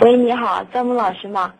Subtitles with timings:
[0.00, 1.54] 喂，你好，张萌老师吗？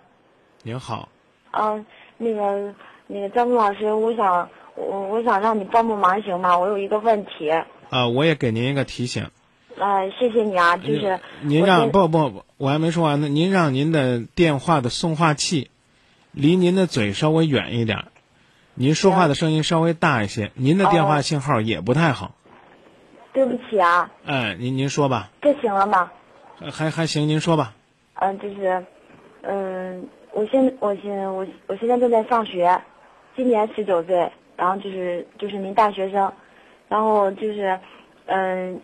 [0.62, 1.08] 您好，
[1.52, 1.86] 嗯、
[2.18, 2.74] 那个
[3.06, 6.58] 那个张萌老师，我想我我想让你帮帮忙行吗？
[6.58, 7.50] 我有一个问题，
[7.90, 9.30] 啊，我也给您一个提醒，
[9.78, 13.28] 呃，谢谢你啊，就是您让不不不，我还没说完呢。
[13.28, 15.70] 您让您的电话的送话器
[16.32, 18.06] 离您的嘴稍微远一点，
[18.74, 22.34] 您说话的声音稍微大一些，您的电话哦信号也不太好。
[23.32, 26.10] 对不起啊，哎，您您说吧，这行了吗？
[26.60, 27.74] 呃还还行，您说吧。
[28.24, 28.82] 嗯、就是，
[29.42, 32.80] 嗯、我现我现我我现在正在上学，
[33.36, 36.32] 今年十九岁，然后就是就是您大学生，
[36.88, 37.78] 然后就是，
[38.24, 38.80] 嗯、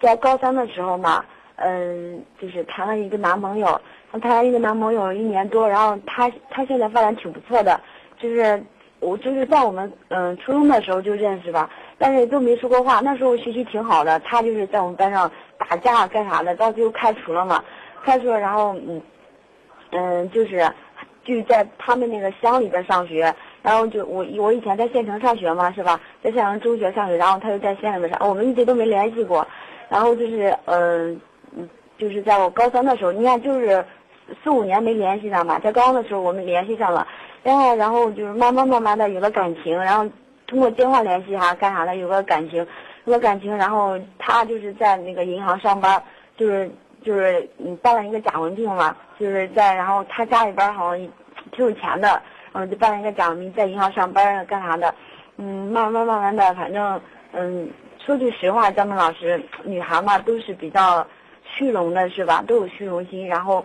[0.00, 1.24] 在高三的时候嘛，
[1.56, 7.80] 嗯、就是谈了一个男朋友，然后谈了一个男朋友一年多，然后他他现在发展挺不错的，
[8.20, 8.62] 就是
[9.00, 11.68] 我就是在我们嗯、初中的时候就认识吧，
[11.98, 13.00] 但是都没说过话。
[13.00, 17.64] 那时候学习挺好的，他就是在我们班上打架干啥的，到最后开除了嘛，
[18.06, 19.02] 他说，然后嗯
[19.90, 20.66] 嗯就是
[21.24, 26.00] 就在他们那个乡里边上学，然后就我我以前在县城上学嘛，是吧？
[26.22, 29.46] 在县城中学上学，然后他就在县里边上，我们一直都没联系过。
[29.88, 31.20] 然后就是嗯
[31.56, 33.84] 嗯，就是在我高三的时候，你看就是
[34.42, 37.06] 四五年没联系上嘛，在高中的时候我们联系上了，
[37.42, 40.08] 然后然后就是慢慢慢慢的有了感情，然后
[40.46, 42.66] 通过电话联系哈干啥的有个感情，
[43.04, 46.02] 有个感情，然后他就是在那个银行上班，
[46.36, 46.70] 就是
[47.06, 51.08] 就是嗯办了一个假文凭嘛，就是在然后他家里边好像
[51.52, 52.20] 挺有钱的，
[52.52, 54.92] 然后就办了一个假文凭，在银行上班干啥的，
[55.36, 57.70] 嗯慢慢慢慢的反正嗯
[58.04, 61.06] 说句实话，张明老师，女孩嘛都是比较
[61.44, 62.42] 虚荣的是吧？
[62.44, 63.64] 都有虚荣心，然后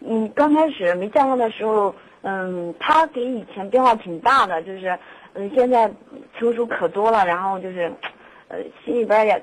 [0.00, 4.98] 嗯刚开始没见过的时候，嗯他给以前变化挺大的，就是
[5.34, 5.88] 嗯现在
[6.36, 7.92] 成熟可多了，然后就是
[8.48, 9.40] 呃心里边也。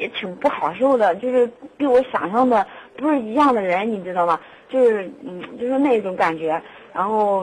[0.00, 4.40] 也挺不好受的，就是跟我想象的不是一样的人，你知道吗？
[4.70, 6.62] 就是嗯，就是那种感觉。
[6.94, 7.40] 然后，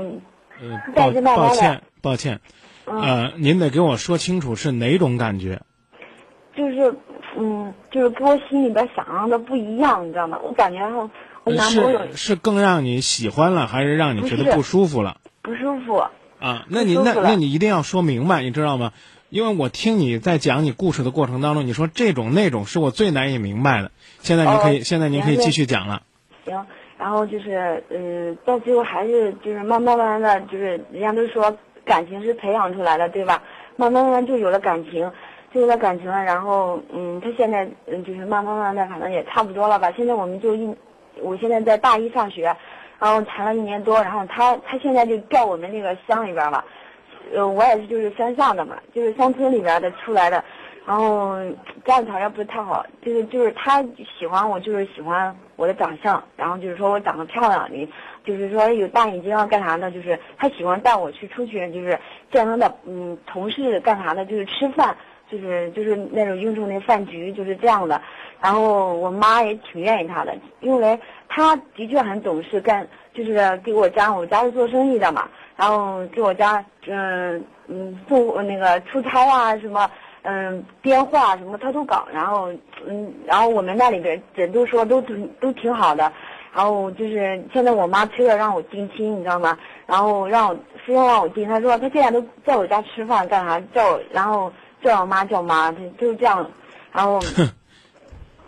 [0.59, 2.41] 呃，但抱歉抱歉，
[2.85, 5.61] 嗯，呃，您得给我说清楚是哪种感觉。
[6.55, 6.95] 就是
[7.37, 10.39] 嗯，就是跟我心里边想象的不一样，你知道吗？
[10.43, 11.09] 我感觉我
[11.43, 15.17] 我男朋友是是更让你喜欢了，还是让你觉得不舒服了？
[15.43, 16.03] 不舒服。
[16.39, 18.91] 啊，那你那那你一定要说明白，你知道吗？
[19.29, 23.91] 因为我听你在讲你故事的过程当中，你说这种那种是我最难以明白的。
[24.19, 26.01] 现在您可以，哦现在您可以继续讲了。
[26.45, 26.65] 行，
[26.97, 33.43] 然后就是，呃，到最后还是就是慢慢慢慢的就是，人家都说感情是培养出来的，对吧？
[33.75, 35.11] 慢慢慢慢就有了感情，
[35.53, 36.23] 就有了感情了。
[36.23, 39.91] 然后，嗯，他现在，嗯，就是慢慢慢慢的，反正也差不多了吧。
[39.91, 40.73] 现在我们就一，
[41.21, 42.43] 我现在在大一上学，
[42.97, 46.63] 然后谈了一年多，然后他他现在就调我们那个乡里边了，
[47.33, 50.43] 呃，我也是就是山上的嘛，就是乡村里边的出来的。
[50.85, 51.35] 然后
[51.83, 53.83] 家里条件不是太好，就是就是他
[54.17, 57.85] 喜欢我，就是喜欢我的长相，然后就是说我长得漂亮，你
[58.23, 61.99] 就是说有大眼睛啊干啥的，就是他喜欢带我去出去，就是
[62.31, 64.95] 见他的嗯同事干啥的，就是吃饭，
[65.31, 68.01] 就是就是那种应酬那饭局，就是这样的。
[68.41, 79.89] 然后我妈也挺愿意他的，因为他的确很懂事，干就是给我家，我家是做生意的嘛，然后给我家嗯嗯送那个出差啊什么。
[80.29, 82.51] 嗯，电话什么他都搞，然后
[82.85, 86.11] 嗯，然后我们那里边人都说都挺都挺好的，
[86.53, 89.57] 然后就是现在我妈催着让我定亲，你知道吗？
[89.85, 94.51] 然后让我非要让我定，她说她现在都在我家吃饭干啥，叫我然后
[94.87, 96.49] 叫我妈叫妈，她就是这样，
[96.91, 97.19] 然后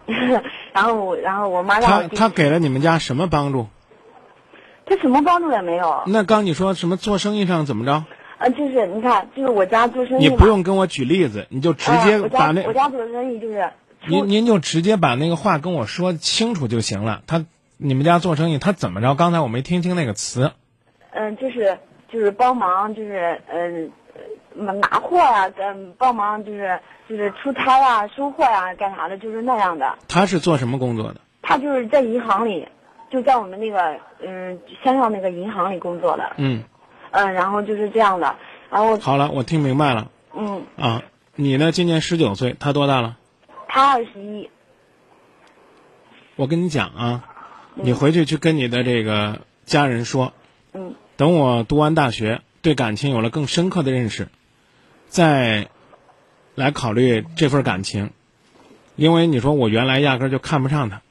[0.74, 3.68] 然后我然后我妈让我他他给了你们家什么帮助？
[4.86, 8.06] 他什么帮助也没有，那刚你说什么做生意上怎么着？
[8.40, 13.70] 呃，就是你看，就是我家做生意你，不用跟我举例子，你就直接把那、我家做生意就是
[14.08, 17.22] 您您就直接把那个话跟我说清楚就行了。
[17.28, 17.46] 他
[17.78, 19.14] 你们家做生意，他怎么着？
[19.14, 20.54] 刚才我没听清那个词。
[21.12, 21.78] 嗯，就是
[22.12, 23.92] 就是帮忙，就是嗯呃
[24.54, 29.98] 拿货呀、嗯帮忙就是就是出差啊、收货呀、干啥的，就是那样的。
[30.08, 31.22] 他是做什么工作的？
[31.42, 32.68] 他就是在银行里，
[33.10, 36.64] 就在我们那个嗯乡上那个银行里工作的，嗯，
[37.12, 38.36] 嗯，然后就是这样的，
[38.70, 41.02] 然后好了，我听明白了嗯，啊。
[41.36, 41.72] 你呢？
[41.72, 43.18] 今年十九岁，他多大了？
[43.70, 44.50] 他二十一，
[46.36, 47.24] 我跟你讲啊，
[47.76, 50.34] 你回去去跟你的这个家人说，
[50.74, 54.28] 嗯等我读完大学，对感情有了更深刻的认识，
[55.10, 55.68] 再
[56.56, 58.12] 来考虑这份感情。
[58.96, 61.02] 因为你说我原来压根儿就看不上他，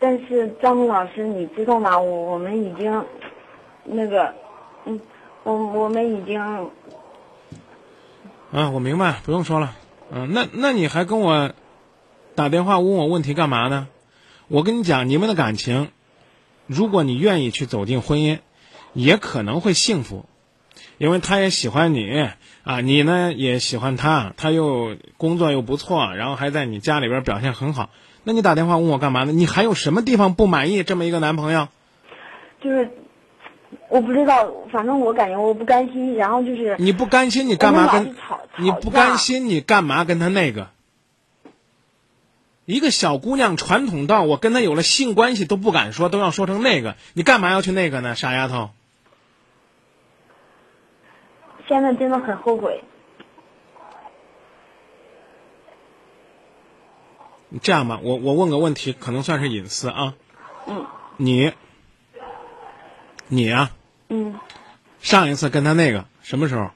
[0.00, 2.00] 但是张明老师，你知道吗？
[2.00, 3.04] 我我们已经
[3.84, 4.34] 那个，
[4.84, 5.00] 嗯，
[5.44, 6.40] 我我们已经
[8.50, 9.76] 啊，我明白，不用说了。
[10.10, 11.52] 嗯、那那你还跟我
[12.34, 13.86] 打电话问我问题干嘛呢？
[14.48, 15.92] 我跟你讲，你们的感情，
[16.66, 18.40] 如果你愿意去走进婚姻，
[18.94, 20.26] 也可能会幸福，
[21.02, 22.28] 因为他也喜欢你
[22.62, 27.90] 啊，你呢也喜欢他，他又工作又不错，然后还在你家里边表现很好。
[28.22, 29.32] 那你打电话问我干嘛呢？
[29.32, 30.84] 你还有什么地方不满意？
[30.84, 31.66] 这么一个男朋友，
[32.62, 32.88] 就是
[33.88, 38.14] 我不知道，反正我感觉我不甘心，然后就是你不甘心，你干嘛跟
[38.58, 40.68] 你不甘心，你干嘛跟他那个？
[42.64, 48.14] 一个小姑娘传统到我跟他有了性关系都不敢说，都要说成那个，你干嘛要去那个呢？
[48.14, 48.70] 傻丫头，
[51.68, 52.82] 现在真的很后悔。
[57.48, 60.14] 你这样吧，我我问个问题，可能算是隐私啊。
[60.66, 60.86] 嗯
[61.18, 61.52] 你，
[63.28, 63.70] 你啊，
[64.08, 64.40] 嗯，
[65.00, 66.70] 上一次跟他那个什么时候？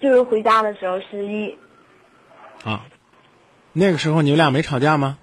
[0.00, 1.58] 就是回家的时候十一，
[2.64, 2.86] 啊，
[3.72, 5.18] 那个时候你们俩没吵架吗？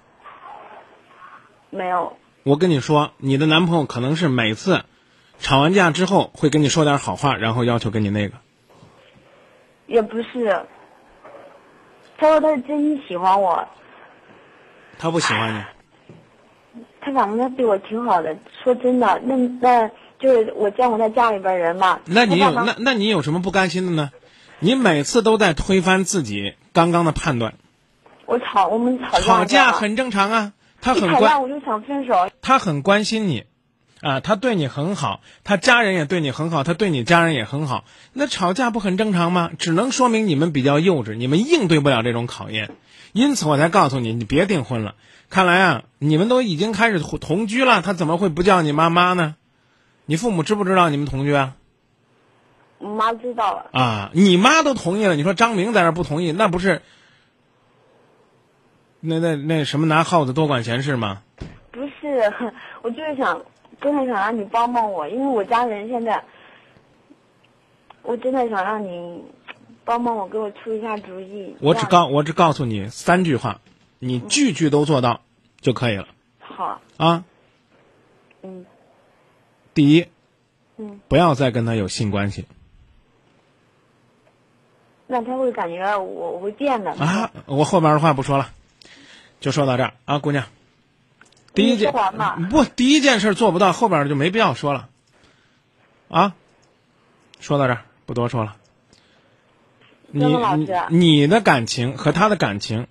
[1.70, 4.84] 没有，我跟你说，你的男朋友可能是每次
[5.40, 8.36] 吵完架之后会跟你说点好话，然后要求跟你那个。
[9.86, 10.64] 也不是。
[12.18, 13.66] 他说他是真心喜欢我，
[14.98, 18.36] 他不喜欢你，他反正他对我挺好的。
[18.62, 21.98] 说真的，那那就是我见过他家里边人嘛。
[22.04, 24.10] 那你有那那你有什么不甘心的呢？
[24.58, 27.54] 你每次都在推翻自己刚刚的判断，
[28.26, 30.52] 我吵，我们吵架吵架很正常啊。
[30.82, 32.28] 他一吵架很关，我就想分手。
[32.42, 33.44] 他很关心你，
[34.00, 37.84] 啊，他对你很好，他家人也对你很好，他对你家人也很好。
[38.12, 39.50] 那吵架不很正常吗？
[39.58, 42.70] 只能说明你们比较幼稚，你们应对不了这种考验。
[43.12, 44.94] 因此我才告诉你，你别订婚了。
[45.28, 49.36] 看来啊，你们都已经开始同同居了，他怎么会不叫你妈妈呢？
[50.06, 51.56] 你父母知不知道你们同居啊？
[52.78, 56.80] 我妈知道了，啊，你妈都同意了，你说张明在这不同意，那不是
[59.00, 61.22] 那那那什么拿耗子多管闲事吗？
[61.70, 62.32] 不是，
[62.82, 63.40] 我就是想，
[63.80, 66.22] 真的想让你帮帮我，因为我家人现在，
[68.02, 69.24] 我真的想让你
[69.84, 71.56] 帮帮我，给我出一下主意。
[71.60, 73.60] 我只告我只告诉你三句话，
[73.98, 75.22] 你句句都做到
[75.60, 77.24] 就可以了好，啊。
[78.42, 78.64] 嗯
[79.74, 80.06] 第一，
[80.76, 82.46] 嗯，不要再跟他有性关系
[85.06, 87.30] 那他会感觉我我会变的啊！
[87.46, 88.50] 我后边的话不说了，
[89.40, 90.44] 就说到这儿啊，姑娘。
[91.54, 91.92] 第一件
[92.50, 94.88] 不，第一件事做不到，后边就没必要说了
[96.08, 96.34] 啊。
[97.40, 98.56] 说到这儿，不多说了。
[100.12, 100.26] 你
[100.90, 102.86] 你的感情和他的感情，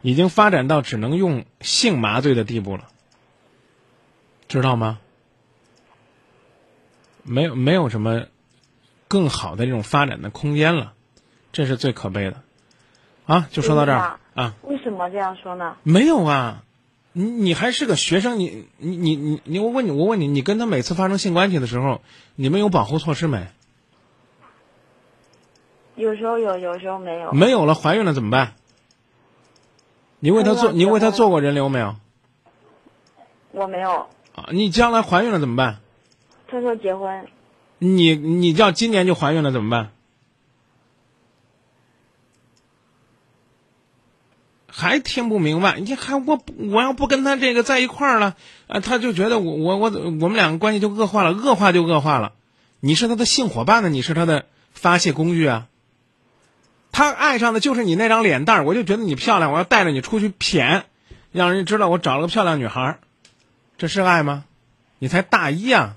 [0.00, 2.88] 已经发展到只能用性麻醉的地步了，
[4.48, 4.98] 知道吗？
[7.22, 8.24] 没有没有什么
[9.06, 10.94] 更好的这种发展的空间了，
[11.52, 12.42] 这是最可悲的。
[13.26, 15.76] 啊，就说到这儿啊，为什么这样说呢？
[15.84, 16.64] 没有啊，
[17.12, 22.00] 你你还是个学生，你你你你你，我问你，我问你，你跟他每次发生性关系的时候，
[22.36, 23.48] 你们有保护措施没？
[25.96, 27.32] 有时候有，有时候没有。
[27.32, 28.54] 没有了，怀孕了怎么办？
[30.20, 31.96] 你为他做，你为他做过人流没有？
[33.50, 34.06] 我没有。
[34.34, 35.80] 啊，你将来怀孕了怎么办？
[36.48, 37.26] 他说结婚，
[37.78, 39.90] 你你叫今年就怀孕了怎么办？
[44.82, 45.78] 还听不明白？
[45.78, 48.34] 你还我我要不跟他这个在一块儿了，
[48.66, 52.32] 啊，他就觉得我我我我们两个关系就恶化了，恶化就恶化了。
[52.80, 55.68] 你是他的性伙伴呢，你是他的发泄工具啊。
[56.90, 60.82] 他爱上的就是你那张脸蛋儿，我就觉得你漂亮，我要带着你出去谝，
[61.30, 62.98] 让人家知道我找了个漂亮女孩儿，
[63.78, 64.44] 这是爱吗？
[64.98, 65.96] 你才大一啊！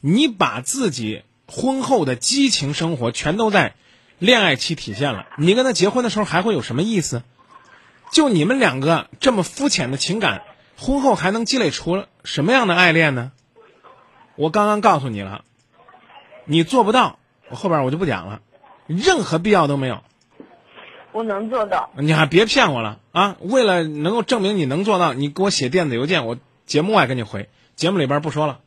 [0.00, 3.74] 你把自己婚后的激情生活全都在
[4.18, 7.22] 恋爱期体现了，你跟他结婚的时候还会有什么意思？
[8.12, 10.42] 就你们两个这么肤浅的情感，
[10.76, 13.32] 婚后还能积累出什么样的爱恋呢？
[14.36, 15.44] 我刚刚告诉你了，
[16.44, 17.18] 你做不到，
[17.50, 18.40] 我后边我就不讲了，
[18.86, 20.02] 任何必要都没有。
[21.12, 21.90] 我能做到。
[21.96, 23.36] 你还别骗我了啊！
[23.40, 26.36] 为了能够证明你能做到，你给我写电子邮件，我
[26.66, 28.60] 节目外给你回，节目里边不说了。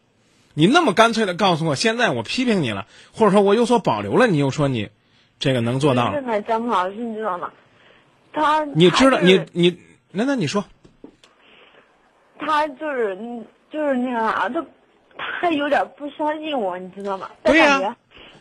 [0.54, 4.90] 你那么干脆的告诉我，现在我批评你了，或者说我有所保留了，你又说你
[5.40, 6.14] 这个能做到
[6.46, 7.50] 张老师，你知道吗？
[8.34, 9.80] 他你知道就是你你
[10.12, 10.66] 那那你说
[12.40, 14.66] 他就是嗯就是那个啥，他
[15.42, 17.30] 他有点不相信我，你知道吗？
[17.44, 17.96] 对呀他觉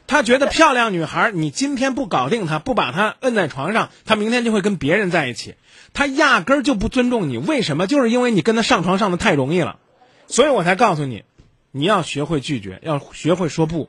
[0.07, 5.55] 他觉得漂亮女孩，你今天不搞定她，不把她摁在床上，她明天就会跟别人在一起。
[5.95, 7.87] 他压根儿就不尊重你，为什么？
[7.87, 9.79] 就是因为你跟他上床上的太容易了，
[10.27, 11.25] 所以我才告诉你，
[11.71, 13.89] 你要学会拒绝，要学会说不。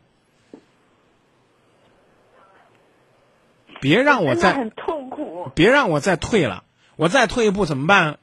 [3.82, 5.33] 别让我再很痛苦。
[5.56, 6.64] 别让我再退了，
[6.96, 8.18] 我再退一步怎么办？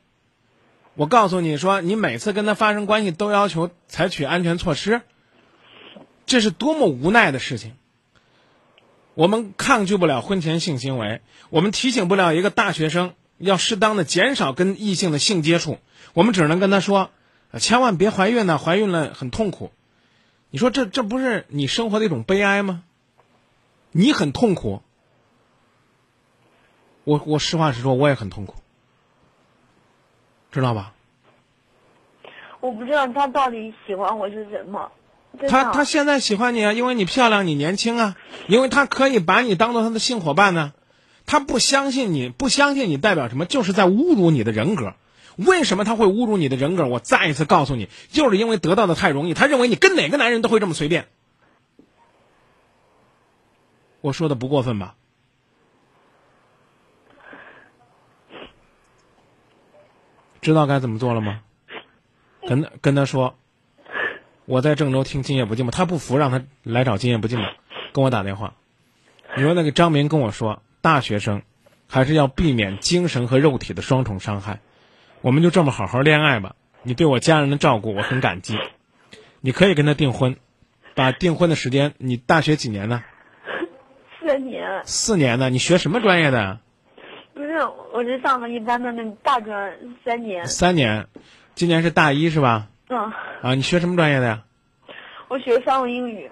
[0.94, 5.02] 我告诉你说，你每次跟他发生关系都要求采取安全措施，
[6.26, 7.74] 这是多么无奈的事情。
[9.14, 15.78] 我们抗拒不了婚前性行为，我们提醒不了一个大学生要适当的减少跟异性的性接触，
[16.12, 17.10] 我们只能跟他说，
[17.58, 19.72] 千万别怀孕呢，怀孕了很痛苦。
[20.50, 22.82] 你说这这不是你生活的一种悲哀吗？
[23.92, 24.82] 你很痛苦，
[27.04, 28.54] 我我实话实说，我也很痛苦，
[30.52, 30.92] 知道吧？
[32.60, 34.92] 我不知道他到底喜欢我是什么。
[35.48, 38.16] 他他现在喜欢你啊，因为你漂亮，你年轻啊，
[38.48, 40.72] 因为他可以把你当做他的性伙伴呢。
[41.24, 43.46] 他不相信你，不相信你代表什么？
[43.46, 44.94] 就是在侮辱你的人格。
[45.36, 46.86] 为什么他会侮辱你的人格？
[46.86, 51.06] 我再一次告诉你，就是因为得到的太容易，他认为你跟哪个男人都会这么随便。
[54.00, 54.96] 我说的不过分吧？
[60.40, 61.40] 知道该怎么做了吗？
[62.48, 63.36] 跟他跟他说，
[64.46, 67.48] 我在郑州听今夜不寂寞，他不服，让他来找今夜不寂寞，
[67.92, 68.54] 跟我打电话。
[69.36, 71.42] 你说那个张明跟我说，大学生
[71.88, 74.60] 还是要避免精神和肉体的双重伤害。
[75.20, 76.56] 我们就这么好好恋爱吧。
[76.82, 78.58] 你对我家人的照顾，我很感激。
[79.40, 80.36] 你可以跟他订婚，
[80.94, 83.04] 把订婚的时间，你大学几年呢？
[84.18, 85.50] 四年，四年呢？
[85.50, 86.60] 你学什么专业的？
[87.40, 87.58] 不是，
[87.94, 90.46] 我是上的一般的那大专三年。
[90.46, 91.08] 三年，
[91.54, 92.68] 今年是大一是吧？
[92.90, 94.42] 嗯，啊，你学什么专业的呀？
[95.28, 96.30] 我学商务英语。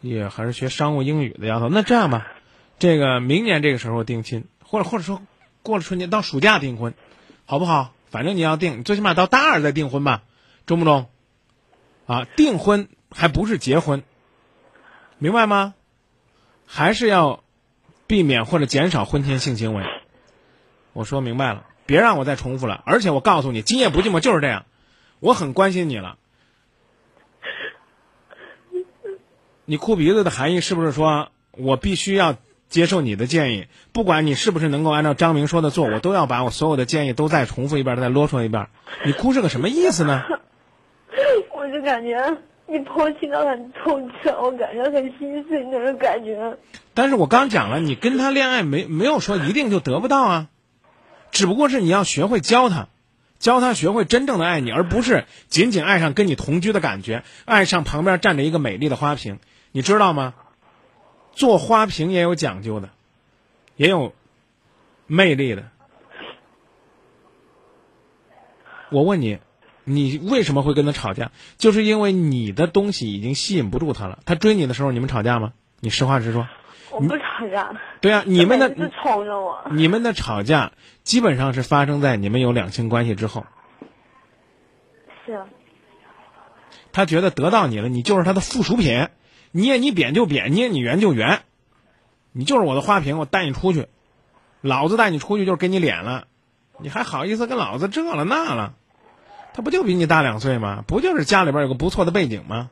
[0.00, 1.68] 也还是学商务英语的丫头。
[1.68, 2.26] 那这样吧，
[2.80, 5.22] 这个明年这个时候定亲，或者或者说
[5.62, 6.94] 过了春节到暑假订婚，
[7.46, 7.92] 好不好？
[8.10, 10.24] 反正你要订，最起码到大二再订婚吧，
[10.66, 11.06] 中不中？
[12.08, 14.02] 啊，订婚还不是结婚，
[15.18, 15.74] 明白吗？
[16.66, 17.44] 还是要
[18.08, 19.84] 避免或者减少婚前性行为。
[20.92, 22.82] 我说明白了，别让我再重复了。
[22.84, 24.64] 而且我告诉你，今夜不寂寞就是这样，
[25.20, 26.16] 我很关心你了。
[29.64, 32.36] 你哭鼻子的含义是不是说我必须要
[32.68, 33.66] 接受你的建议？
[33.92, 38.66] 不管你是不是能够按照张明说的做，我都要把我所有的建议都再重复一遍，再啰嗦一遍。
[39.04, 40.24] 你哭是个什么意思呢？
[41.54, 46.56] 我就感觉你抛弃的很透彻，我感觉很心碎那种感觉。
[46.94, 50.48] 但是我刚讲了，你跟他恋爱没没有说一定就得不到啊，
[51.30, 52.88] 只不过是你要学会教他，
[53.38, 59.38] 教他学会真正的爱你，而不是仅仅爱上跟你同居的感觉，爱上旁边站着一个美丽的花瓶，
[59.72, 60.34] 你知道吗？
[61.32, 62.90] 做花瓶也有讲究的，
[63.76, 64.12] 也有
[65.06, 65.68] 魅力的。
[68.90, 69.38] 我问你，
[69.84, 71.30] 你为什么会跟他吵架？
[71.56, 74.18] 就是因为你的东西已经吸引不住他了。
[74.26, 75.52] 他追你的时候，你们吵架吗？
[75.78, 76.48] 你实话实说。
[76.90, 77.80] 我不吵架。
[78.00, 78.68] 对啊，你们的
[79.24, 79.62] 着我。
[79.70, 83.44] 你们的吵架基本上是发生在你们有两性关系之后。
[85.24, 85.42] 是。
[86.92, 89.08] 他觉得得到你了，你就是他的附属品，
[89.52, 91.42] 捏你扁就扁，捏你圆就圆，
[92.32, 93.86] 你就是我的花瓶，我带你出去，
[94.60, 96.26] 老子带你出去就是给你脸了，
[96.80, 98.74] 你还好意思跟老子这了那了？
[99.54, 100.82] 他不就比你大两岁吗？
[100.86, 102.70] 不就是家里边有个不错的背景吗？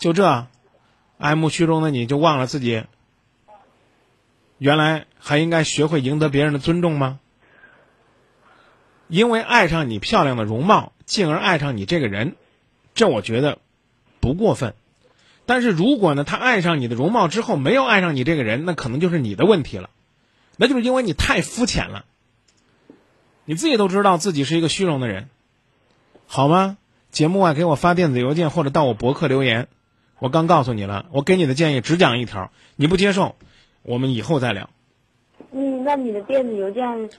[0.00, 0.46] 就这，
[1.18, 2.84] 爱慕虚荣的你就忘了自己
[4.62, 7.18] 原来还应该学会赢得别人的尊重吗？
[9.08, 12.36] 因为爱上你漂亮的容貌，进而爱上你这个人，
[12.94, 13.58] 这我觉得
[14.20, 14.74] 不过分。
[15.46, 19.90] 但是如果呢，他爱上你的容貌之后没有爱上你这个人，那可能就是你的问题了，
[20.56, 22.04] 那就是因为你太肤浅了。
[23.44, 25.28] 你自己都知道自己是一个虚荣的人，
[26.28, 26.78] 好吗？
[27.10, 29.66] 节目外给我发电子邮件或者到我博客留言。
[30.20, 33.34] 我刚告诉你了，我给你的建议只讲一条，你不接受，
[33.82, 34.70] 我们以后再聊。
[35.50, 37.10] 嗯，那你的电子邮件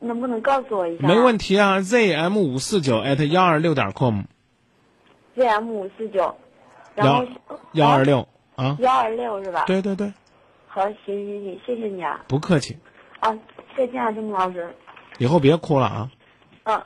[0.00, 1.06] 能不能告诉我一下？
[1.06, 4.22] 没问题啊，zm 五四九 at 幺二六点 com。
[5.36, 6.36] zm 五四九，
[6.94, 7.24] 然后
[7.72, 9.64] 幺二六啊，幺二六是吧？
[9.66, 10.12] 对对对，
[10.66, 12.24] 好，行行行，谢谢你啊。
[12.26, 12.76] 不客气。
[13.20, 13.38] 啊，
[13.76, 14.74] 再见啊，钟老师。
[15.18, 16.10] 以后别哭了啊。
[16.64, 16.82] 嗯。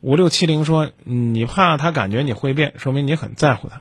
[0.00, 3.80] 五六七零说：“你怕他感觉你会变，说明你很在乎他。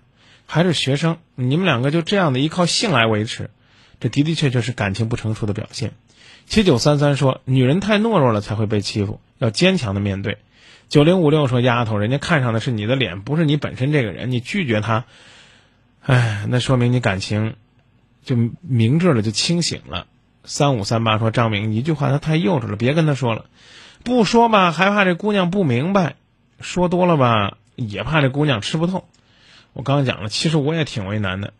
[0.53, 3.49] 还是学生，你们两个就这样的依靠性来维持，
[3.99, 5.93] 这的的确确是感情不成熟的表现。”
[6.45, 10.37] 七九三三说：“女人太懦弱了才会被欺负，要坚强的面对。”
[10.89, 15.05] 九零五六说：“丫头，人家看上的是你的脸，不是你本身这个人，你拒绝他，
[16.05, 17.55] 哎，那说明你感情
[18.23, 20.05] 就明智了，就清醒了。”
[20.45, 23.45] 三五三八说：“张明，一句话他太幼稚了，别跟他说了。”
[24.05, 26.11] 不说吧，还怕这姑娘不明白；
[26.61, 29.07] 说多了吧，也怕这姑娘吃不透。
[29.73, 31.53] 我刚才讲了，其实我也挺为难的。